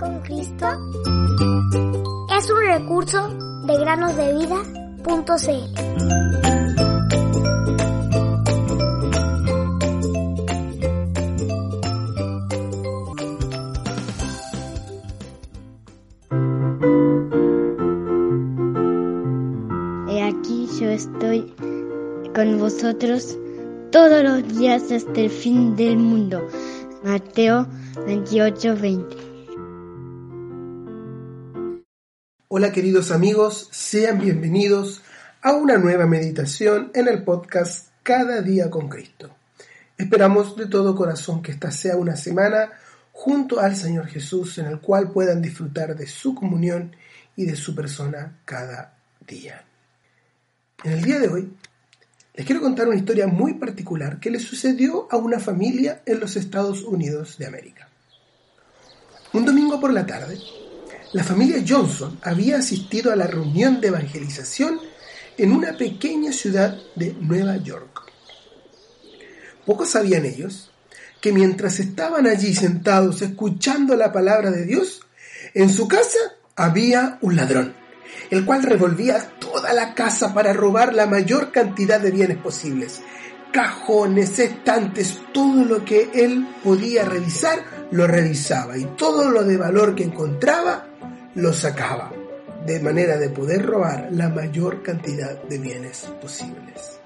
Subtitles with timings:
[0.00, 0.66] con Cristo
[2.36, 3.28] es un recurso
[3.66, 5.50] de granosdevida.cl.
[20.08, 21.52] He aquí yo estoy
[22.34, 23.36] con vosotros
[23.92, 26.48] todos los días hasta el fin del mundo.
[27.04, 27.66] Mateo
[28.06, 29.29] 28, 20.
[32.52, 35.02] Hola queridos amigos, sean bienvenidos
[35.40, 39.30] a una nueva meditación en el podcast Cada día con Cristo.
[39.96, 42.72] Esperamos de todo corazón que esta sea una semana
[43.12, 46.96] junto al Señor Jesús en el cual puedan disfrutar de su comunión
[47.36, 49.64] y de su persona cada día.
[50.82, 51.52] En el día de hoy
[52.34, 56.34] les quiero contar una historia muy particular que le sucedió a una familia en los
[56.34, 57.88] Estados Unidos de América.
[59.34, 60.36] Un domingo por la tarde,
[61.12, 64.80] la familia Johnson había asistido a la reunión de evangelización
[65.36, 68.02] en una pequeña ciudad de Nueva York.
[69.66, 70.70] Pocos sabían ellos
[71.20, 75.00] que mientras estaban allí sentados escuchando la palabra de Dios,
[75.54, 76.18] en su casa
[76.54, 77.74] había un ladrón,
[78.30, 83.00] el cual revolvía toda la casa para robar la mayor cantidad de bienes posibles.
[83.52, 89.96] Cajones, estantes, todo lo que él podía revisar, lo revisaba y todo lo de valor
[89.96, 90.89] que encontraba,
[91.34, 92.12] lo sacaba,
[92.66, 97.00] de manera de poder robar la mayor cantidad de bienes posibles.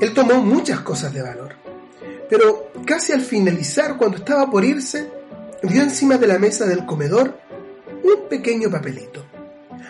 [0.00, 1.54] Él tomó muchas cosas de valor,
[2.28, 5.10] pero casi al finalizar, cuando estaba por irse,
[5.62, 7.38] vio encima de la mesa del comedor
[8.02, 9.24] un pequeño papelito.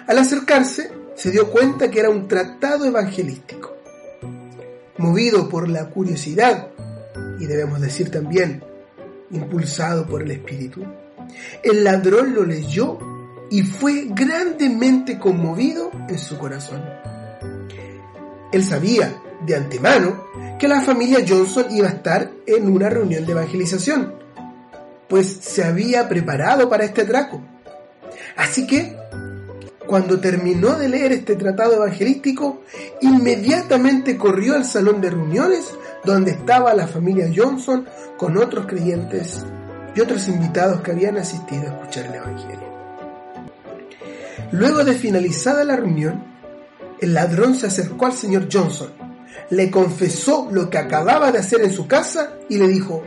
[0.06, 3.76] Al acercarse, se dio cuenta que era un tratado evangelístico.
[4.96, 6.68] Movido por la curiosidad,
[7.38, 8.64] y debemos decir también,
[9.30, 10.84] impulsado por el Espíritu,
[11.62, 12.98] el ladrón lo leyó
[13.50, 16.82] y fue grandemente conmovido en su corazón.
[18.52, 20.24] Él sabía de antemano
[20.58, 24.14] que la familia Johnson iba a estar en una reunión de evangelización,
[25.08, 27.40] pues se había preparado para este atraco.
[28.36, 28.96] Así que,
[29.86, 32.62] cuando terminó de leer este tratado evangelístico,
[33.00, 35.66] inmediatamente corrió al salón de reuniones
[36.04, 37.86] donde estaba la familia Johnson
[38.16, 39.44] con otros creyentes
[39.94, 42.70] y otros invitados que habían asistido a escuchar el Evangelio.
[44.52, 46.24] Luego de finalizada la reunión,
[47.00, 48.92] el ladrón se acercó al señor Johnson,
[49.50, 53.02] le confesó lo que acababa de hacer en su casa y le dijo,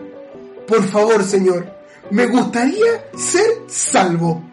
[0.67, 1.67] por favor señor,
[2.09, 4.43] me gustaría ser salvo.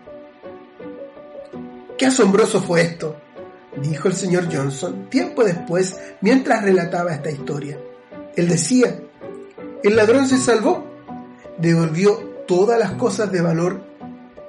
[1.96, 3.16] Qué asombroso fue esto,
[3.80, 7.78] dijo el señor Johnson tiempo después mientras relataba esta historia.
[8.36, 9.00] Él decía,
[9.82, 10.89] el ladrón se salvó,
[11.60, 12.16] devolvió
[12.47, 13.82] todas las cosas de valor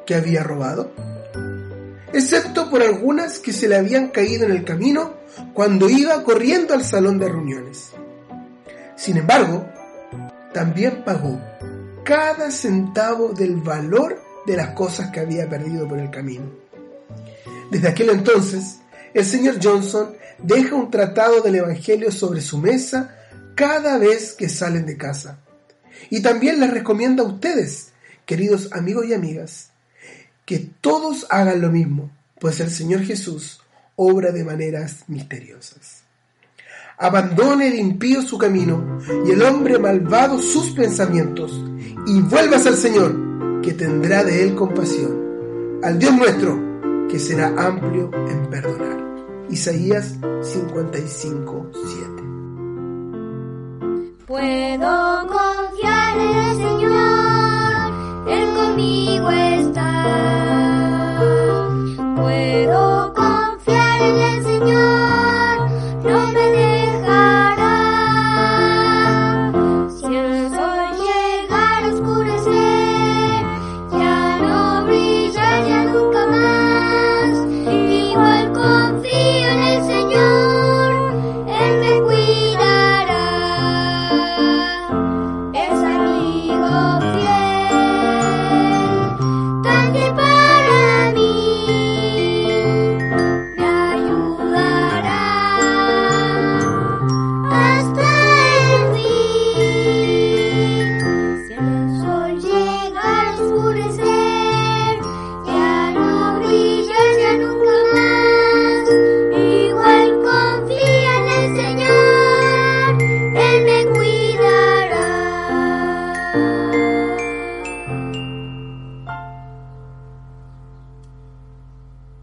[0.05, 0.91] que había robado,
[2.13, 5.13] excepto por algunas que se le habían caído en el camino
[5.53, 7.91] cuando iba corriendo al salón de reuniones.
[8.95, 9.65] Sin embargo,
[10.53, 11.39] también pagó
[12.03, 16.45] cada centavo del valor de las cosas que había perdido por el camino.
[17.69, 18.79] Desde aquel entonces,
[19.13, 23.15] el señor Johnson deja un tratado del Evangelio sobre su mesa
[23.55, 25.39] cada vez que salen de casa.
[26.09, 27.91] Y también les recomienda a ustedes,
[28.25, 29.71] queridos amigos y amigas,
[30.45, 33.61] que todos hagan lo mismo, pues el Señor Jesús
[33.95, 36.03] obra de maneras misteriosas.
[36.97, 41.51] Abandone el impío su camino y el hombre malvado sus pensamientos
[42.07, 48.11] y vuelvas al Señor, que tendrá de él compasión, al Dios nuestro, que será amplio
[48.29, 48.97] en perdonar.
[49.49, 52.31] Isaías 55, 7.
[54.25, 55.27] Puedo
[58.71, 60.50] conmigo está.